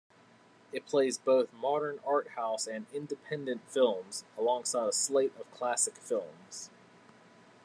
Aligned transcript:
It 0.71 0.87
plays 0.87 1.19
both 1.19 1.53
modern 1.53 1.99
art-house 2.03 2.65
and 2.65 2.87
independent 2.91 3.61
films, 3.69 4.23
alongside 4.35 4.87
a 4.87 4.91
slate 4.93 5.33
of 5.39 5.51
classic 5.51 5.95
films. 5.97 6.71